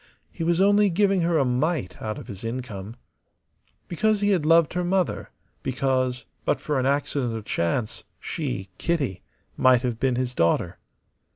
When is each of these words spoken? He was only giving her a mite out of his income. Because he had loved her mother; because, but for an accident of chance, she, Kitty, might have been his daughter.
He 0.31 0.43
was 0.43 0.59
only 0.59 0.89
giving 0.89 1.21
her 1.21 1.37
a 1.37 1.45
mite 1.45 2.01
out 2.01 2.17
of 2.17 2.25
his 2.27 2.43
income. 2.43 2.95
Because 3.87 4.19
he 4.21 4.31
had 4.31 4.47
loved 4.47 4.73
her 4.73 4.83
mother; 4.83 5.29
because, 5.61 6.25
but 6.43 6.59
for 6.59 6.79
an 6.79 6.87
accident 6.87 7.35
of 7.35 7.45
chance, 7.45 8.03
she, 8.19 8.71
Kitty, 8.79 9.21
might 9.57 9.83
have 9.83 9.99
been 9.99 10.15
his 10.15 10.33
daughter. 10.33 10.79